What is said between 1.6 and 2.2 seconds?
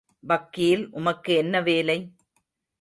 வேலை?